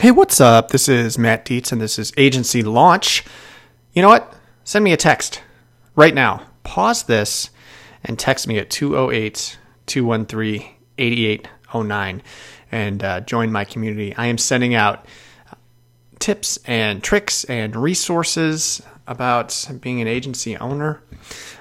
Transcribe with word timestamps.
Hey, 0.00 0.12
what's 0.12 0.40
up? 0.40 0.70
This 0.70 0.88
is 0.88 1.18
Matt 1.18 1.44
Dietz, 1.44 1.72
and 1.72 1.78
this 1.78 1.98
is 1.98 2.10
Agency 2.16 2.62
Launch. 2.62 3.22
You 3.92 4.00
know 4.00 4.08
what? 4.08 4.32
Send 4.64 4.82
me 4.82 4.94
a 4.94 4.96
text 4.96 5.42
right 5.94 6.14
now. 6.14 6.46
Pause 6.62 7.02
this 7.02 7.50
and 8.02 8.18
text 8.18 8.48
me 8.48 8.56
at 8.56 8.70
208 8.70 9.58
213 9.84 10.74
8809 10.96 12.22
and 12.72 13.04
uh, 13.04 13.20
join 13.20 13.52
my 13.52 13.66
community. 13.66 14.16
I 14.16 14.24
am 14.28 14.38
sending 14.38 14.74
out 14.74 15.04
tips 16.18 16.58
and 16.64 17.04
tricks 17.04 17.44
and 17.44 17.76
resources 17.76 18.80
about 19.06 19.68
being 19.82 20.00
an 20.00 20.08
agency 20.08 20.56
owner. 20.56 21.02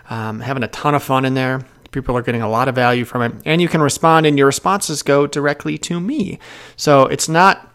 Um, 0.10 0.40
having 0.40 0.64
a 0.64 0.70
ton 0.70 0.96
of 0.96 1.04
fun 1.04 1.26
in 1.26 1.34
there. 1.34 1.66
People 1.92 2.16
are 2.16 2.22
getting 2.22 2.42
a 2.42 2.50
lot 2.50 2.70
of 2.70 2.76
value 2.76 3.04
from 3.04 3.22
it. 3.22 3.34
And 3.44 3.62
you 3.62 3.68
can 3.68 3.82
respond, 3.82 4.26
and 4.26 4.38
your 4.38 4.48
responses 4.48 5.04
go 5.04 5.28
directly 5.28 5.78
to 5.80 6.00
me. 6.00 6.40
So 6.78 7.04
it's 7.08 7.28
not 7.28 7.69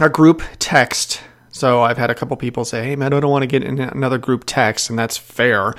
a 0.00 0.08
group 0.08 0.42
text. 0.58 1.22
So 1.52 1.82
I've 1.82 1.98
had 1.98 2.10
a 2.10 2.14
couple 2.14 2.36
people 2.36 2.64
say, 2.64 2.84
"Hey, 2.84 2.96
man, 2.96 3.12
I 3.12 3.20
don't 3.20 3.30
want 3.30 3.42
to 3.42 3.46
get 3.46 3.64
in 3.64 3.80
another 3.80 4.18
group 4.18 4.44
text," 4.46 4.88
and 4.88 4.98
that's 4.98 5.16
fair. 5.16 5.74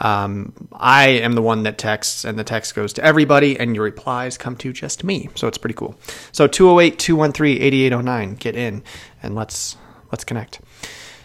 Um, 0.00 0.52
I 0.72 1.08
am 1.08 1.34
the 1.34 1.42
one 1.42 1.62
that 1.64 1.76
texts, 1.76 2.24
and 2.24 2.38
the 2.38 2.44
text 2.44 2.74
goes 2.74 2.92
to 2.94 3.04
everybody, 3.04 3.58
and 3.58 3.74
your 3.74 3.84
replies 3.84 4.38
come 4.38 4.56
to 4.56 4.72
just 4.72 5.04
me. 5.04 5.28
So 5.34 5.46
it's 5.46 5.58
pretty 5.58 5.74
cool. 5.74 5.94
So 6.32 6.48
208-213-8809, 6.48 8.38
get 8.38 8.56
in, 8.56 8.82
and 9.22 9.34
let's 9.34 9.76
let's 10.10 10.24
connect. 10.24 10.60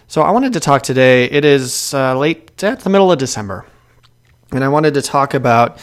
So 0.08 0.22
I 0.22 0.32
wanted 0.32 0.54
to 0.54 0.60
talk 0.60 0.84
today. 0.84 1.26
It 1.26 1.46
is 1.46 1.94
uh, 1.94 2.18
late 2.18 2.64
at 2.64 2.82
the 2.82 2.90
middle 2.90 3.12
of 3.12 3.18
December, 3.18 3.66
and 4.52 4.64
I 4.64 4.68
wanted 4.68 4.94
to 4.96 5.02
talk 5.02 5.34
about 5.34 5.80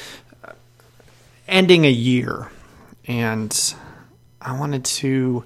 ending 1.48 1.86
a 1.86 1.90
year, 1.90 2.50
and 3.06 3.74
I 4.40 4.58
wanted 4.58 4.84
to 4.84 5.44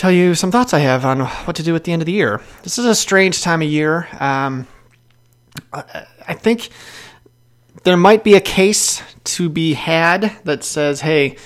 tell 0.00 0.10
you 0.10 0.34
some 0.34 0.50
thoughts 0.50 0.72
I 0.72 0.78
have 0.78 1.04
on 1.04 1.20
what 1.20 1.56
to 1.56 1.62
do 1.62 1.76
at 1.76 1.84
the 1.84 1.92
end 1.92 2.00
of 2.00 2.06
the 2.06 2.12
year. 2.12 2.40
This 2.62 2.78
is 2.78 2.86
a 2.86 2.94
strange 2.94 3.42
time 3.42 3.60
of 3.60 3.68
year. 3.68 4.08
Um, 4.18 4.66
I 5.74 6.32
think 6.32 6.70
there 7.82 7.98
might 7.98 8.24
be 8.24 8.34
a 8.34 8.40
case 8.40 9.02
to 9.24 9.50
be 9.50 9.74
had 9.74 10.34
that 10.44 10.64
says, 10.64 11.02
hey, 11.02 11.36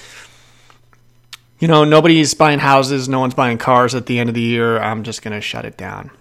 you 1.58 1.66
know, 1.66 1.82
nobody's 1.82 2.34
buying 2.34 2.60
houses, 2.60 3.08
no 3.08 3.18
one's 3.18 3.34
buying 3.34 3.58
cars 3.58 3.92
at 3.92 4.06
the 4.06 4.20
end 4.20 4.28
of 4.28 4.36
the 4.36 4.40
year. 4.40 4.78
I'm 4.78 5.02
just 5.02 5.22
going 5.22 5.34
to 5.34 5.40
shut 5.40 5.64
it 5.64 5.76
down. 5.76 6.12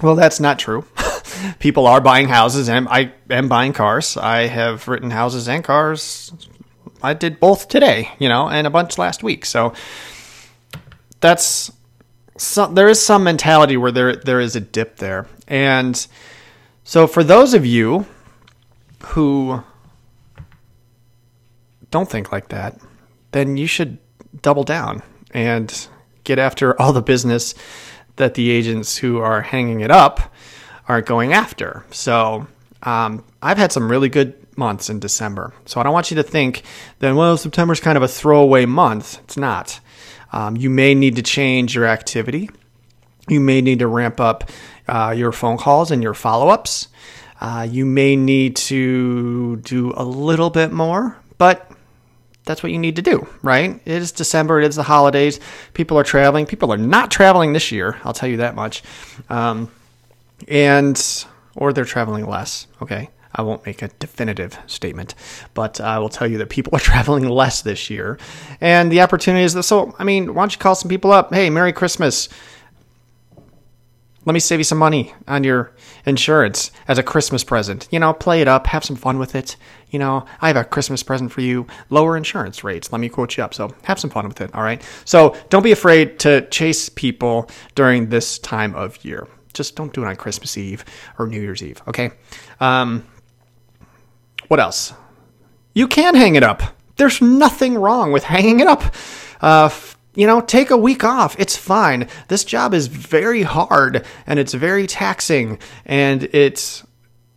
Well, 0.00 0.14
that's 0.14 0.40
not 0.40 0.58
true. 0.58 0.86
People 1.58 1.86
are 1.86 2.00
buying 2.00 2.28
houses, 2.28 2.70
and 2.70 2.88
I 2.88 3.12
am 3.28 3.50
buying 3.50 3.74
cars. 3.74 4.16
I 4.16 4.46
have 4.46 4.88
written 4.88 5.10
houses 5.10 5.46
and 5.46 5.62
cars. 5.62 6.32
I 7.02 7.12
did 7.12 7.38
both 7.38 7.68
today, 7.68 8.08
you 8.18 8.30
know, 8.30 8.48
and 8.48 8.66
a 8.66 8.70
bunch 8.70 8.96
last 8.96 9.22
week. 9.22 9.44
So 9.44 9.74
that's 11.24 11.72
some, 12.36 12.74
there 12.74 12.86
is 12.86 13.00
some 13.00 13.24
mentality 13.24 13.78
where 13.78 13.90
there 13.90 14.14
there 14.14 14.40
is 14.40 14.56
a 14.56 14.60
dip 14.60 14.96
there. 14.96 15.26
And 15.48 16.06
so 16.84 17.06
for 17.06 17.24
those 17.24 17.54
of 17.54 17.64
you 17.64 18.04
who 19.06 19.62
don't 21.90 22.10
think 22.10 22.30
like 22.30 22.48
that, 22.48 22.78
then 23.32 23.56
you 23.56 23.66
should 23.66 23.96
double 24.42 24.64
down 24.64 25.02
and 25.30 25.88
get 26.24 26.38
after 26.38 26.78
all 26.78 26.92
the 26.92 27.00
business 27.00 27.54
that 28.16 28.34
the 28.34 28.50
agents 28.50 28.98
who 28.98 29.18
are 29.18 29.40
hanging 29.40 29.80
it 29.80 29.90
up 29.90 30.30
are 30.88 31.00
going 31.00 31.32
after. 31.32 31.86
So 31.90 32.46
um, 32.82 33.24
I've 33.40 33.56
had 33.56 33.72
some 33.72 33.90
really 33.90 34.10
good 34.10 34.43
months 34.56 34.90
in 34.90 35.00
December. 35.00 35.52
So 35.66 35.80
I 35.80 35.82
don't 35.82 35.92
want 35.92 36.10
you 36.10 36.16
to 36.16 36.22
think 36.22 36.62
that, 36.98 37.14
well, 37.14 37.36
September's 37.36 37.80
kind 37.80 37.96
of 37.96 38.02
a 38.02 38.08
throwaway 38.08 38.66
month. 38.66 39.18
It's 39.24 39.36
not. 39.36 39.80
Um, 40.32 40.56
you 40.56 40.70
may 40.70 40.94
need 40.94 41.16
to 41.16 41.22
change 41.22 41.74
your 41.74 41.86
activity. 41.86 42.50
You 43.28 43.40
may 43.40 43.60
need 43.60 43.78
to 43.78 43.86
ramp 43.86 44.20
up 44.20 44.50
uh, 44.88 45.14
your 45.16 45.32
phone 45.32 45.56
calls 45.56 45.90
and 45.90 46.02
your 46.02 46.14
follow 46.14 46.48
ups. 46.48 46.88
Uh, 47.40 47.66
you 47.68 47.84
may 47.84 48.16
need 48.16 48.56
to 48.56 49.56
do 49.56 49.92
a 49.96 50.04
little 50.04 50.50
bit 50.50 50.72
more, 50.72 51.16
but 51.38 51.70
that's 52.44 52.62
what 52.62 52.72
you 52.72 52.78
need 52.78 52.96
to 52.96 53.02
do, 53.02 53.26
right? 53.42 53.80
It 53.84 54.02
is 54.02 54.12
December, 54.12 54.60
it 54.60 54.66
is 54.66 54.76
the 54.76 54.82
holidays. 54.82 55.40
People 55.72 55.98
are 55.98 56.04
traveling. 56.04 56.46
People 56.46 56.72
are 56.72 56.78
not 56.78 57.10
traveling 57.10 57.52
this 57.52 57.72
year, 57.72 57.98
I'll 58.04 58.12
tell 58.12 58.28
you 58.28 58.38
that 58.38 58.54
much. 58.54 58.82
Um, 59.30 59.70
and, 60.48 61.26
or 61.56 61.72
they're 61.72 61.84
traveling 61.84 62.26
less, 62.26 62.66
okay? 62.82 63.08
I 63.34 63.42
won't 63.42 63.66
make 63.66 63.82
a 63.82 63.88
definitive 63.98 64.58
statement, 64.66 65.14
but 65.54 65.80
I 65.80 65.98
will 65.98 66.08
tell 66.08 66.26
you 66.26 66.38
that 66.38 66.50
people 66.50 66.72
are 66.76 66.80
traveling 66.80 67.28
less 67.28 67.62
this 67.62 67.90
year. 67.90 68.18
And 68.60 68.90
the 68.92 69.00
opportunity 69.00 69.44
is 69.44 69.54
that, 69.54 69.64
so, 69.64 69.94
I 69.98 70.04
mean, 70.04 70.34
why 70.34 70.42
don't 70.42 70.52
you 70.52 70.58
call 70.58 70.74
some 70.74 70.88
people 70.88 71.12
up? 71.12 71.32
Hey, 71.34 71.50
Merry 71.50 71.72
Christmas. 71.72 72.28
Let 74.26 74.32
me 74.32 74.40
save 74.40 74.58
you 74.60 74.64
some 74.64 74.78
money 74.78 75.12
on 75.28 75.44
your 75.44 75.72
insurance 76.06 76.70
as 76.88 76.96
a 76.96 77.02
Christmas 77.02 77.44
present. 77.44 77.88
You 77.90 78.00
know, 78.00 78.14
play 78.14 78.40
it 78.40 78.48
up, 78.48 78.66
have 78.68 78.82
some 78.82 78.96
fun 78.96 79.18
with 79.18 79.34
it. 79.34 79.56
You 79.90 79.98
know, 79.98 80.24
I 80.40 80.48
have 80.48 80.56
a 80.56 80.64
Christmas 80.64 81.02
present 81.02 81.30
for 81.30 81.42
you. 81.42 81.66
Lower 81.90 82.16
insurance 82.16 82.64
rates. 82.64 82.90
Let 82.90 83.00
me 83.00 83.10
quote 83.10 83.36
you 83.36 83.44
up. 83.44 83.52
So 83.52 83.74
have 83.82 84.00
some 84.00 84.08
fun 84.08 84.26
with 84.26 84.40
it. 84.40 84.54
All 84.54 84.62
right. 84.62 84.82
So 85.04 85.36
don't 85.50 85.62
be 85.62 85.72
afraid 85.72 86.18
to 86.20 86.48
chase 86.48 86.88
people 86.88 87.50
during 87.74 88.08
this 88.08 88.38
time 88.38 88.74
of 88.74 89.04
year. 89.04 89.28
Just 89.52 89.76
don't 89.76 89.92
do 89.92 90.02
it 90.02 90.06
on 90.06 90.16
Christmas 90.16 90.56
Eve 90.56 90.86
or 91.18 91.26
New 91.26 91.40
Year's 91.40 91.62
Eve. 91.62 91.82
Okay. 91.86 92.10
Um, 92.60 93.04
what 94.48 94.60
else? 94.60 94.92
You 95.74 95.88
can 95.88 96.14
hang 96.14 96.36
it 96.36 96.42
up. 96.42 96.62
There's 96.96 97.20
nothing 97.20 97.74
wrong 97.74 98.12
with 98.12 98.24
hanging 98.24 98.60
it 98.60 98.66
up. 98.66 98.94
Uh, 99.40 99.70
you 100.14 100.26
know, 100.26 100.40
take 100.40 100.70
a 100.70 100.76
week 100.76 101.02
off. 101.02 101.34
It's 101.38 101.56
fine. 101.56 102.08
This 102.28 102.44
job 102.44 102.72
is 102.72 102.86
very 102.86 103.42
hard 103.42 104.04
and 104.26 104.38
it's 104.38 104.54
very 104.54 104.86
taxing 104.86 105.58
and 105.84 106.22
it 106.22 106.82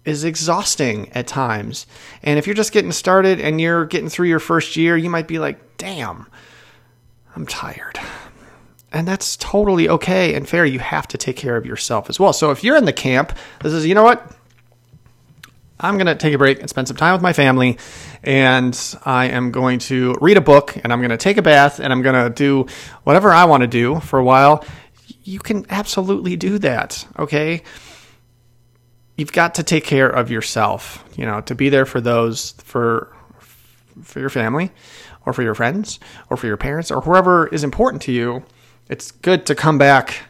is 0.05 0.23
exhausting 0.23 1.09
at 1.13 1.27
times. 1.27 1.87
And 2.23 2.37
if 2.37 2.47
you're 2.47 2.53
just 2.53 2.71
getting 2.71 2.91
started 2.91 3.41
and 3.41 3.59
you're 3.59 3.85
getting 3.85 4.09
through 4.09 4.27
your 4.27 4.39
first 4.39 4.75
year, 4.75 4.95
you 4.95 5.09
might 5.09 5.27
be 5.27 5.39
like, 5.39 5.77
damn, 5.77 6.27
I'm 7.35 7.47
tired. 7.47 7.99
And 8.91 9.07
that's 9.07 9.35
totally 9.37 9.89
okay 9.89 10.33
and 10.33 10.47
fair. 10.47 10.65
You 10.65 10.79
have 10.79 11.07
to 11.09 11.17
take 11.17 11.35
care 11.35 11.57
of 11.57 11.65
yourself 11.65 12.09
as 12.09 12.19
well. 12.19 12.31
So 12.31 12.51
if 12.51 12.63
you're 12.63 12.77
in 12.77 12.85
the 12.85 12.93
camp, 12.93 13.37
this 13.61 13.73
is, 13.73 13.85
you 13.85 13.95
know 13.95 14.03
what? 14.03 14.31
I'm 15.79 15.95
going 15.95 16.07
to 16.07 16.15
take 16.15 16.33
a 16.33 16.37
break 16.37 16.59
and 16.59 16.69
spend 16.69 16.87
some 16.87 16.97
time 16.97 17.13
with 17.13 17.21
my 17.21 17.33
family. 17.33 17.77
And 18.23 18.77
I 19.05 19.27
am 19.27 19.51
going 19.51 19.79
to 19.79 20.15
read 20.21 20.37
a 20.37 20.41
book 20.41 20.75
and 20.83 20.91
I'm 20.91 20.99
going 20.99 21.11
to 21.11 21.17
take 21.17 21.37
a 21.37 21.41
bath 21.41 21.79
and 21.79 21.93
I'm 21.93 22.01
going 22.01 22.23
to 22.23 22.29
do 22.29 22.65
whatever 23.03 23.31
I 23.31 23.45
want 23.45 23.61
to 23.61 23.67
do 23.67 23.99
for 23.99 24.19
a 24.19 24.23
while. 24.23 24.65
You 25.23 25.39
can 25.39 25.65
absolutely 25.69 26.35
do 26.35 26.57
that. 26.59 27.05
Okay. 27.17 27.63
You've 29.15 29.31
got 29.31 29.55
to 29.55 29.63
take 29.63 29.83
care 29.83 30.09
of 30.09 30.29
yourself, 30.29 31.03
you 31.15 31.25
know, 31.25 31.41
to 31.41 31.55
be 31.55 31.69
there 31.69 31.85
for 31.85 32.01
those, 32.01 32.51
for, 32.59 33.15
for 34.03 34.19
your 34.19 34.29
family 34.29 34.71
or 35.25 35.33
for 35.33 35.43
your 35.43 35.55
friends 35.55 35.99
or 36.29 36.37
for 36.37 36.47
your 36.47 36.57
parents 36.57 36.91
or 36.91 37.01
whoever 37.01 37.47
is 37.47 37.63
important 37.63 38.01
to 38.03 38.11
you. 38.11 38.43
It's 38.89 39.11
good 39.11 39.45
to 39.47 39.55
come 39.55 39.77
back 39.77 40.21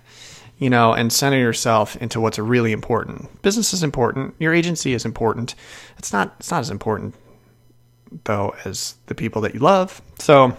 you 0.57 0.69
know, 0.69 0.93
and 0.93 1.13
center 1.13 1.37
yourself 1.37 1.95
into 1.97 2.19
what's 2.19 2.39
really 2.39 2.71
important. 2.71 3.41
Business 3.41 3.73
is 3.73 3.83
important. 3.83 4.35
Your 4.39 4.53
agency 4.53 4.93
is 4.93 5.05
important. 5.05 5.55
It's 5.97 6.11
not. 6.11 6.35
It's 6.39 6.51
not 6.51 6.61
as 6.61 6.69
important 6.69 7.15
though 8.23 8.55
as 8.65 8.95
the 9.07 9.15
people 9.15 9.41
that 9.41 9.53
you 9.53 9.59
love. 9.59 10.01
So 10.19 10.55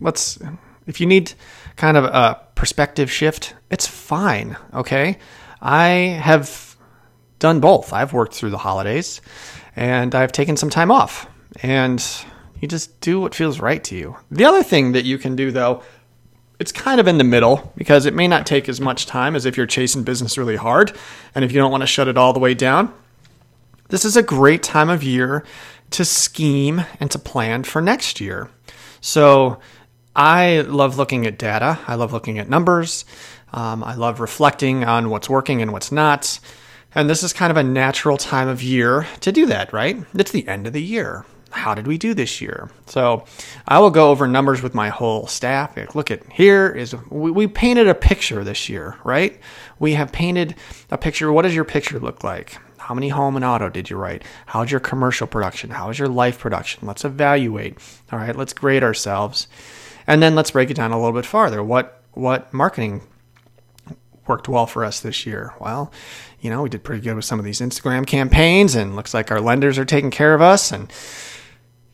let's. 0.00 0.38
If 0.86 1.00
you 1.00 1.06
need 1.06 1.32
kind 1.76 1.96
of 1.96 2.04
a 2.04 2.40
perspective 2.54 3.10
shift, 3.10 3.54
it's 3.70 3.86
fine. 3.86 4.56
Okay, 4.74 5.18
I 5.60 5.88
have 6.20 6.76
done 7.38 7.60
both. 7.60 7.92
I've 7.92 8.12
worked 8.12 8.34
through 8.34 8.50
the 8.50 8.58
holidays, 8.58 9.20
and 9.76 10.14
I've 10.14 10.32
taken 10.32 10.56
some 10.56 10.70
time 10.70 10.90
off, 10.90 11.26
and 11.62 12.04
you 12.60 12.68
just 12.68 13.00
do 13.00 13.20
what 13.20 13.34
feels 13.34 13.60
right 13.60 13.82
to 13.84 13.96
you. 13.96 14.16
The 14.30 14.44
other 14.44 14.62
thing 14.62 14.92
that 14.92 15.04
you 15.04 15.18
can 15.18 15.36
do 15.36 15.50
though 15.50 15.82
it's 16.58 16.72
kind 16.72 17.00
of 17.00 17.08
in 17.08 17.18
the 17.18 17.24
middle 17.24 17.72
because 17.76 18.06
it 18.06 18.14
may 18.14 18.28
not 18.28 18.46
take 18.46 18.68
as 18.68 18.80
much 18.80 19.06
time 19.06 19.34
as 19.34 19.44
if 19.44 19.56
you're 19.56 19.66
chasing 19.66 20.04
business 20.04 20.38
really 20.38 20.56
hard 20.56 20.96
and 21.34 21.44
if 21.44 21.52
you 21.52 21.58
don't 21.58 21.70
want 21.70 21.82
to 21.82 21.86
shut 21.86 22.08
it 22.08 22.16
all 22.16 22.32
the 22.32 22.38
way 22.38 22.54
down. 22.54 22.92
This 23.88 24.04
is 24.04 24.16
a 24.16 24.22
great 24.22 24.62
time 24.62 24.88
of 24.88 25.02
year 25.02 25.44
to 25.90 26.04
scheme 26.04 26.84
and 27.00 27.10
to 27.10 27.18
plan 27.18 27.64
for 27.64 27.82
next 27.82 28.20
year. 28.20 28.50
So 29.00 29.58
I 30.16 30.60
love 30.62 30.96
looking 30.96 31.26
at 31.26 31.38
data, 31.38 31.78
I 31.86 31.96
love 31.96 32.12
looking 32.12 32.38
at 32.38 32.48
numbers, 32.48 33.04
um, 33.52 33.84
I 33.84 33.94
love 33.94 34.20
reflecting 34.20 34.84
on 34.84 35.10
what's 35.10 35.28
working 35.28 35.60
and 35.60 35.72
what's 35.72 35.92
not. 35.92 36.38
And 36.94 37.10
this 37.10 37.22
is 37.22 37.32
kind 37.32 37.50
of 37.50 37.56
a 37.56 37.62
natural 37.62 38.16
time 38.16 38.48
of 38.48 38.62
year 38.62 39.06
to 39.20 39.32
do 39.32 39.46
that, 39.46 39.72
right? 39.72 39.98
It's 40.14 40.30
the 40.30 40.46
end 40.46 40.66
of 40.66 40.72
the 40.72 40.82
year 40.82 41.26
how 41.54 41.74
did 41.74 41.86
we 41.86 41.98
do 41.98 42.14
this 42.14 42.40
year? 42.40 42.70
So 42.86 43.24
I 43.66 43.78
will 43.78 43.90
go 43.90 44.10
over 44.10 44.26
numbers 44.26 44.62
with 44.62 44.74
my 44.74 44.88
whole 44.88 45.26
staff. 45.26 45.76
Look 45.94 46.10
at 46.10 46.30
here 46.32 46.68
is 46.68 46.94
we, 47.10 47.30
we 47.30 47.46
painted 47.46 47.88
a 47.88 47.94
picture 47.94 48.42
this 48.44 48.68
year, 48.68 48.96
right? 49.04 49.40
We 49.78 49.94
have 49.94 50.12
painted 50.12 50.56
a 50.90 50.98
picture. 50.98 51.32
What 51.32 51.42
does 51.42 51.54
your 51.54 51.64
picture 51.64 51.98
look 51.98 52.24
like? 52.24 52.58
How 52.78 52.94
many 52.94 53.08
home 53.08 53.36
and 53.36 53.44
auto 53.44 53.70
did 53.70 53.88
you 53.88 53.96
write? 53.96 54.24
How's 54.46 54.70
your 54.70 54.80
commercial 54.80 55.26
production? 55.26 55.70
How 55.70 55.88
is 55.90 55.98
your 55.98 56.08
life 56.08 56.38
production? 56.38 56.86
Let's 56.86 57.04
evaluate. 57.04 57.78
All 58.12 58.18
right, 58.18 58.36
let's 58.36 58.52
grade 58.52 58.82
ourselves. 58.82 59.48
And 60.06 60.22
then 60.22 60.34
let's 60.34 60.50
break 60.50 60.70
it 60.70 60.74
down 60.74 60.92
a 60.92 60.98
little 60.98 61.12
bit 61.12 61.24
farther. 61.24 61.62
What 61.62 62.02
what 62.12 62.52
marketing 62.52 63.02
worked 64.26 64.48
well 64.48 64.66
for 64.66 64.84
us 64.84 65.00
this 65.00 65.24
year? 65.24 65.54
Well, 65.60 65.92
you 66.40 66.50
know, 66.50 66.62
we 66.62 66.68
did 66.68 66.84
pretty 66.84 67.02
good 67.02 67.16
with 67.16 67.24
some 67.24 67.38
of 67.38 67.44
these 67.44 67.60
Instagram 67.60 68.06
campaigns 68.06 68.74
and 68.74 68.96
looks 68.96 69.14
like 69.14 69.30
our 69.30 69.40
lenders 69.40 69.78
are 69.78 69.84
taking 69.84 70.10
care 70.10 70.34
of 70.34 70.42
us 70.42 70.72
and 70.72 70.90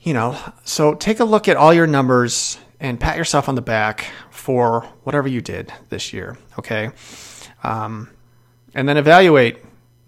you 0.03 0.15
know, 0.15 0.39
so 0.65 0.95
take 0.95 1.21
a 1.21 1.25
look 1.25 1.49
at 1.49 1.57
all 1.57 1.75
your 1.75 1.87
numbers 1.87 2.59
and 2.81 2.99
pat 2.99 3.17
yourself 3.17 3.49
on 3.49 3.55
the 3.55 3.63
back 3.63 4.07
for 4.31 4.83
whatever 5.05 5.29
you 5.29 5.41
did 5.41 5.73
this 5.91 6.13
year, 6.13 6.39
okay? 6.59 6.91
Um, 7.63 8.11
and 8.75 8.89
then 8.89 8.97
evaluate 8.97 9.59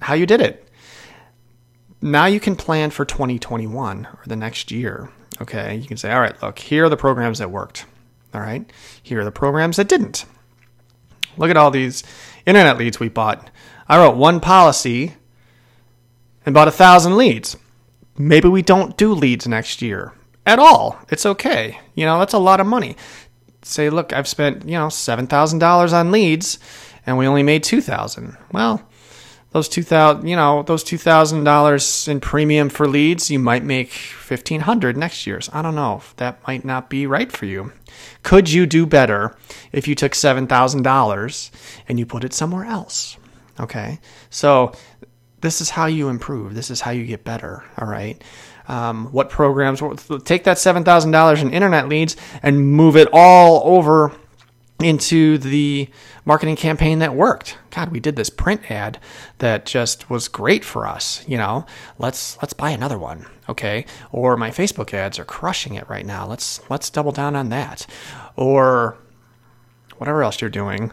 how 0.00 0.14
you 0.14 0.24
did 0.24 0.40
it. 0.40 0.68
Now 2.00 2.26
you 2.26 2.40
can 2.40 2.56
plan 2.56 2.90
for 2.90 3.04
2021 3.04 4.06
or 4.06 4.20
the 4.26 4.36
next 4.36 4.70
year, 4.70 5.10
okay? 5.40 5.76
You 5.76 5.86
can 5.86 5.96
say, 5.98 6.10
all 6.10 6.20
right, 6.20 6.40
look, 6.42 6.58
here 6.58 6.86
are 6.86 6.88
the 6.88 6.96
programs 6.96 7.38
that 7.38 7.50
worked, 7.50 7.84
all 8.32 8.40
right? 8.40 8.68
Here 9.02 9.20
are 9.20 9.24
the 9.24 9.30
programs 9.30 9.76
that 9.76 9.88
didn't. 9.88 10.24
Look 11.36 11.50
at 11.50 11.56
all 11.56 11.70
these 11.70 12.02
internet 12.46 12.78
leads 12.78 12.98
we 12.98 13.08
bought. 13.08 13.50
I 13.88 13.98
wrote 13.98 14.16
one 14.16 14.40
policy 14.40 15.14
and 16.44 16.54
bought 16.54 16.68
a 16.68 16.72
thousand 16.72 17.16
leads. 17.16 17.56
Maybe 18.16 18.48
we 18.48 18.62
don't 18.62 18.96
do 18.96 19.14
leads 19.14 19.48
next 19.48 19.82
year 19.82 20.12
at 20.46 20.58
all. 20.58 20.98
It's 21.08 21.26
okay. 21.26 21.78
You 21.94 22.06
know, 22.06 22.18
that's 22.18 22.34
a 22.34 22.38
lot 22.38 22.60
of 22.60 22.66
money. 22.66 22.96
Say, 23.62 23.90
look, 23.90 24.12
I've 24.12 24.28
spent, 24.28 24.64
you 24.64 24.72
know, 24.72 24.88
$7,000 24.88 25.92
on 25.92 26.10
leads 26.10 26.58
and 27.06 27.16
we 27.16 27.26
only 27.26 27.42
made 27.42 27.62
2000. 27.62 28.36
Well, 28.52 28.82
those 29.52 29.68
2000, 29.68 30.26
you 30.26 30.34
know, 30.34 30.62
those 30.62 30.82
$2,000 30.82 32.08
in 32.08 32.20
premium 32.20 32.68
for 32.70 32.88
leads, 32.88 33.30
you 33.30 33.38
might 33.38 33.64
make 33.64 33.92
1500 33.92 34.96
next 34.96 35.26
year. 35.26 35.40
So 35.40 35.52
I 35.54 35.62
don't 35.62 35.74
know. 35.74 36.02
That 36.16 36.46
might 36.46 36.64
not 36.64 36.88
be 36.88 37.06
right 37.06 37.30
for 37.30 37.46
you. 37.46 37.72
Could 38.22 38.50
you 38.50 38.66
do 38.66 38.86
better 38.86 39.36
if 39.70 39.86
you 39.86 39.94
took 39.94 40.12
$7,000 40.12 41.50
and 41.88 41.98
you 41.98 42.06
put 42.06 42.24
it 42.24 42.32
somewhere 42.32 42.64
else? 42.64 43.16
Okay. 43.60 44.00
So 44.30 44.72
this 45.42 45.60
is 45.60 45.70
how 45.70 45.86
you 45.86 46.08
improve. 46.08 46.54
This 46.54 46.70
is 46.70 46.80
how 46.80 46.90
you 46.90 47.04
get 47.04 47.24
better. 47.24 47.62
All 47.78 47.86
right. 47.86 48.22
Um, 48.68 49.06
what 49.12 49.28
programs? 49.28 49.82
Take 50.24 50.44
that 50.44 50.58
seven 50.58 50.84
thousand 50.84 51.10
dollars 51.10 51.42
in 51.42 51.52
internet 51.52 51.88
leads 51.88 52.16
and 52.42 52.72
move 52.72 52.96
it 52.96 53.08
all 53.12 53.62
over 53.64 54.12
into 54.82 55.38
the 55.38 55.88
marketing 56.24 56.56
campaign 56.56 57.00
that 57.00 57.14
worked. 57.14 57.56
God, 57.70 57.90
we 57.90 58.00
did 58.00 58.16
this 58.16 58.30
print 58.30 58.70
ad 58.70 58.98
that 59.38 59.66
just 59.66 60.10
was 60.10 60.28
great 60.28 60.64
for 60.64 60.86
us. 60.86 61.24
You 61.28 61.36
know, 61.38 61.66
let's 61.98 62.40
let's 62.40 62.52
buy 62.52 62.70
another 62.70 62.98
one, 62.98 63.26
okay? 63.48 63.84
Or 64.10 64.36
my 64.36 64.50
Facebook 64.50 64.94
ads 64.94 65.18
are 65.18 65.24
crushing 65.24 65.74
it 65.74 65.88
right 65.88 66.06
now. 66.06 66.26
Let's 66.26 66.60
let's 66.70 66.90
double 66.90 67.12
down 67.12 67.36
on 67.36 67.48
that. 67.50 67.86
Or 68.36 68.96
whatever 69.98 70.22
else 70.22 70.40
you're 70.40 70.50
doing 70.50 70.92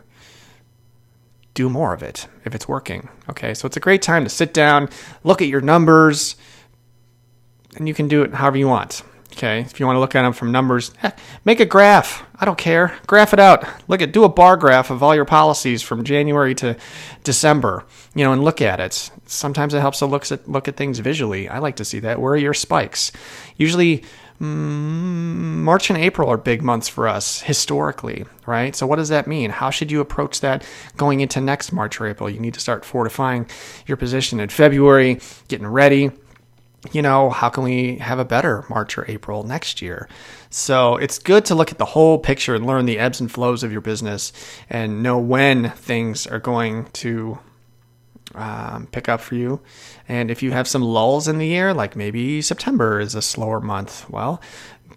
do 1.60 1.68
more 1.68 1.94
of 1.94 2.02
it 2.02 2.26
if 2.46 2.56
it's 2.56 2.70
working. 2.70 3.10
Okay, 3.30 3.54
so 3.54 3.66
it's 3.66 3.76
a 3.76 3.82
great 3.82 4.02
time 4.02 4.24
to 4.24 4.30
sit 4.30 4.54
down, 4.54 4.88
look 5.26 5.42
at 5.42 5.50
your 5.50 5.60
numbers, 5.60 6.38
and 7.76 7.86
you 7.86 7.94
can 7.94 8.08
do 8.08 8.22
it 8.22 8.34
however 8.34 8.58
you 8.58 8.70
want. 8.70 9.04
Okay, 9.34 9.60
if 9.60 9.78
you 9.78 9.86
want 9.86 9.98
to 9.98 10.00
look 10.00 10.16
at 10.16 10.22
them 10.22 10.32
from 10.32 10.54
numbers, 10.54 10.94
heck, 11.00 11.20
make 11.44 11.60
a 11.60 11.66
graph. 11.66 12.24
I 12.40 12.46
don't 12.46 12.58
care. 12.58 12.98
Graph 13.08 13.34
it 13.34 13.42
out. 13.42 13.66
Look 13.90 14.02
at 14.02 14.14
do 14.14 14.24
a 14.24 14.30
bar 14.30 14.56
graph 14.56 14.90
of 14.90 15.04
all 15.04 15.14
your 15.14 15.26
policies 15.26 15.82
from 15.82 16.06
January 16.06 16.56
to 16.56 16.78
December. 17.26 17.84
You 18.16 18.24
know, 18.24 18.32
and 18.32 18.46
look 18.46 18.62
at 18.62 18.80
it. 18.80 19.12
Sometimes 19.26 19.74
it 19.74 19.82
helps 19.82 20.00
to 20.00 20.06
look 20.06 20.32
at 20.32 20.48
look 20.48 20.70
at 20.70 20.78
things 20.78 21.00
visually. 21.00 21.50
I 21.50 21.60
like 21.60 21.76
to 21.76 21.86
see 21.86 22.00
that. 22.00 22.22
Where 22.22 22.34
are 22.34 22.38
your 22.38 22.54
spikes? 22.54 23.12
Usually 23.58 24.06
Mm, 24.42 25.64
March 25.64 25.90
and 25.90 26.00
April 26.00 26.30
are 26.30 26.38
big 26.38 26.62
months 26.62 26.88
for 26.88 27.10
us 27.10 27.42
historically, 27.42 28.26
right? 28.46 28.74
So, 28.74 28.88
what 28.88 28.96
does 28.96 29.10
that 29.10 29.28
mean? 29.28 29.50
How 29.50 29.70
should 29.70 29.92
you 29.92 30.00
approach 30.00 30.40
that 30.40 30.66
going 30.96 31.20
into 31.20 31.42
next 31.42 31.74
March 31.74 32.00
or 32.00 32.08
April? 32.08 32.30
You 32.30 32.40
need 32.40 32.54
to 32.54 32.60
start 32.62 32.86
fortifying 32.86 33.48
your 33.86 33.98
position 33.98 34.40
in 34.40 34.48
February, 34.48 35.20
getting 35.50 35.68
ready. 35.68 36.12
You 36.94 37.02
know, 37.02 37.30
how 37.30 37.50
can 37.50 37.66
we 37.66 37.98
have 37.98 38.20
a 38.20 38.26
better 38.26 38.64
March 38.70 38.98
or 38.98 39.04
April 39.10 39.44
next 39.44 39.82
year? 39.82 40.08
So, 40.50 40.96
it's 40.96 41.20
good 41.20 41.44
to 41.46 41.56
look 41.56 41.74
at 41.74 41.78
the 41.78 41.86
whole 41.86 42.18
picture 42.18 42.56
and 42.56 42.66
learn 42.66 42.86
the 42.86 42.98
ebbs 42.98 43.20
and 43.20 43.30
flows 43.30 43.62
of 43.62 43.74
your 43.74 43.82
business 43.82 44.32
and 44.70 45.04
know 45.04 45.20
when 45.20 45.72
things 45.72 46.26
are 46.26 46.40
going 46.40 46.86
to 46.94 47.40
um, 48.36 48.88
pick 48.88 49.10
up 49.10 49.22
for 49.22 49.36
you. 49.36 49.62
And 50.08 50.30
if 50.30 50.44
you 50.44 50.52
have 50.52 50.68
some 50.68 50.82
lulls 50.82 51.28
in 51.28 51.38
the 51.38 51.48
year, 51.48 51.74
like 51.74 51.96
maybe 51.96 52.42
September 52.42 53.00
is 53.00 53.16
a 53.16 53.22
slower 53.22 53.60
month, 53.60 54.10
well, 54.10 54.42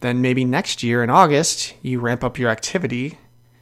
then 0.00 0.20
maybe 0.20 0.44
next 0.44 0.82
year 0.82 1.02
in 1.02 1.10
August, 1.10 1.74
you 1.82 2.00
ramp 2.00 2.24
up 2.24 2.38
your 2.38 2.50
activity 2.50 3.18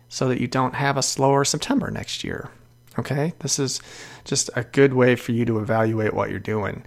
so 0.08 0.28
that 0.28 0.40
you 0.40 0.48
don't 0.48 0.74
have 0.74 0.96
a 0.96 1.02
slower 1.02 1.44
September 1.44 1.90
next 1.90 2.24
year. 2.24 2.50
Okay? 2.98 3.32
This 3.40 3.58
is 3.58 3.80
just 4.24 4.50
a 4.56 4.64
good 4.64 4.94
way 4.94 5.16
for 5.16 5.32
you 5.32 5.44
to 5.44 5.58
evaluate 5.58 6.14
what 6.14 6.30
you're 6.30 6.38
doing. 6.38 6.84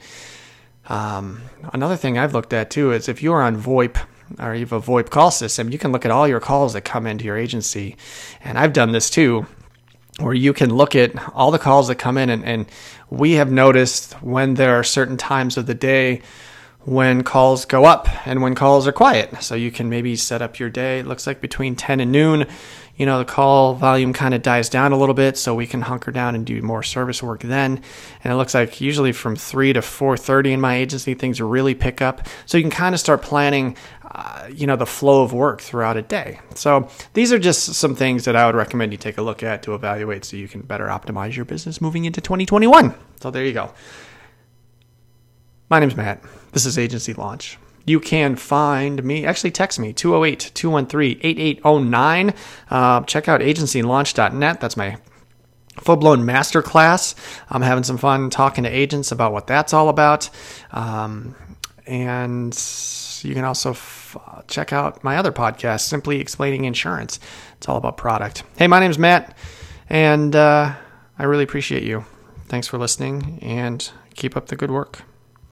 Um, 0.89 1.43
another 1.71 1.95
thing 1.95 2.17
I've 2.17 2.33
looked 2.33 2.51
at 2.51 2.69
too 2.69 2.91
is 2.91 3.07
if 3.07 3.23
you're 3.23 3.41
on 3.41 3.61
VoIP 3.61 3.97
or 4.39 4.53
you 4.53 4.61
have 4.61 4.73
a 4.73 4.81
VoIP 4.81 5.09
call 5.09 5.31
system, 5.31 5.69
you 5.69 5.77
can 5.77 5.91
look 5.91 6.03
at 6.03 6.11
all 6.11 6.27
your 6.27 6.41
calls 6.41 6.73
that 6.73 6.81
come 6.81 7.07
into 7.07 7.23
your 7.23 7.37
agency. 7.37 7.95
And 8.43 8.57
I've 8.57 8.73
done 8.73 8.91
this 8.91 9.09
too 9.09 9.45
where 10.19 10.33
you 10.33 10.53
can 10.53 10.73
look 10.73 10.95
at 10.95 11.11
all 11.33 11.51
the 11.51 11.59
calls 11.59 11.87
that 11.87 11.95
come 11.95 12.17
in 12.17 12.29
and, 12.29 12.45
and 12.45 12.65
we 13.09 13.33
have 13.33 13.51
noticed 13.51 14.13
when 14.21 14.53
there 14.55 14.75
are 14.79 14.83
certain 14.83 15.17
times 15.17 15.57
of 15.57 15.65
the 15.65 15.73
day 15.73 16.21
when 16.85 17.23
calls 17.23 17.65
go 17.65 17.85
up 17.85 18.07
and 18.27 18.41
when 18.41 18.55
calls 18.55 18.87
are 18.87 18.91
quiet. 18.91 19.41
So 19.41 19.55
you 19.55 19.71
can 19.71 19.89
maybe 19.89 20.15
set 20.15 20.41
up 20.41 20.59
your 20.59 20.69
day. 20.69 20.99
It 20.99 21.07
looks 21.07 21.25
like 21.25 21.39
between 21.39 21.75
10 21.75 21.99
and 21.99 22.11
noon, 22.11 22.45
you 22.95 23.07
know, 23.07 23.17
the 23.17 23.25
call 23.25 23.73
volume 23.73 24.13
kind 24.13 24.33
of 24.33 24.43
dies 24.43 24.69
down 24.69 24.91
a 24.91 24.97
little 24.97 25.15
bit 25.15 25.37
so 25.37 25.55
we 25.55 25.65
can 25.65 25.81
hunker 25.81 26.11
down 26.11 26.35
and 26.35 26.45
do 26.45 26.61
more 26.61 26.83
service 26.83 27.23
work 27.23 27.41
then. 27.41 27.81
And 28.23 28.33
it 28.33 28.35
looks 28.35 28.53
like 28.53 28.79
usually 28.81 29.13
from 29.13 29.35
3 29.35 29.73
to 29.73 29.79
4:30 29.79 30.51
in 30.53 30.61
my 30.61 30.75
agency 30.75 31.15
things 31.15 31.41
really 31.41 31.73
pick 31.73 32.01
up. 32.01 32.27
So 32.45 32.57
you 32.57 32.63
can 32.63 32.71
kind 32.71 32.93
of 32.93 32.99
start 32.99 33.21
planning 33.23 33.75
uh, 34.11 34.47
you 34.53 34.67
know 34.67 34.75
the 34.75 34.85
flow 34.85 35.23
of 35.23 35.33
work 35.33 35.59
throughout 35.59 35.97
a 35.97 36.03
day. 36.03 36.39
So 36.53 36.87
these 37.13 37.33
are 37.33 37.39
just 37.39 37.73
some 37.73 37.95
things 37.95 38.25
that 38.25 38.35
I 38.35 38.45
would 38.45 38.55
recommend 38.55 38.91
you 38.91 38.97
take 38.97 39.17
a 39.17 39.23
look 39.23 39.41
at 39.41 39.63
to 39.63 39.73
evaluate 39.73 40.23
so 40.23 40.37
you 40.37 40.47
can 40.47 40.61
better 40.61 40.85
optimize 40.85 41.35
your 41.35 41.45
business 41.45 41.81
moving 41.81 42.05
into 42.05 42.21
2021. 42.21 42.93
So 43.21 43.31
there 43.31 43.43
you 43.43 43.53
go. 43.53 43.71
My 45.73 45.79
name's 45.79 45.97
Matt. 45.97 46.21
This 46.51 46.67
is 46.67 46.77
Agency 46.77 47.15
Launch. 47.15 47.57
You 47.87 47.99
can 47.99 48.35
find 48.35 49.03
me, 49.03 49.25
actually 49.25 49.49
text 49.49 49.79
me, 49.79 49.91
208 49.91 50.51
213 50.53 51.19
8809. 51.19 52.33
Uh, 52.69 53.01
check 53.05 53.27
out 53.27 53.41
agencylaunch.net. 53.41 54.61
That's 54.61 54.77
my 54.77 54.97
full 55.77 55.95
blown 55.95 56.21
masterclass. 56.21 57.15
I'm 57.49 57.63
having 57.63 57.83
some 57.83 57.97
fun 57.97 58.29
talking 58.29 58.65
to 58.65 58.69
agents 58.69 59.11
about 59.11 59.33
what 59.33 59.47
that's 59.47 59.73
all 59.73 59.89
about. 59.89 60.29
Um, 60.69 61.33
and 61.87 62.53
you 63.23 63.33
can 63.33 63.43
also 63.43 63.71
f- 63.71 64.15
check 64.47 64.73
out 64.73 65.03
my 65.03 65.17
other 65.17 65.31
podcast, 65.31 65.87
Simply 65.87 66.19
Explaining 66.19 66.65
Insurance. 66.65 67.19
It's 67.57 67.67
all 67.67 67.77
about 67.77 67.97
product. 67.97 68.43
Hey, 68.57 68.67
my 68.67 68.79
name's 68.79 68.99
Matt, 68.99 69.35
and 69.89 70.35
uh, 70.35 70.75
I 71.17 71.23
really 71.23 71.43
appreciate 71.43 71.81
you. 71.81 72.05
Thanks 72.45 72.67
for 72.67 72.77
listening, 72.77 73.39
and 73.41 73.89
keep 74.13 74.37
up 74.37 74.49
the 74.49 74.55
good 74.55 74.69
work. 74.69 75.01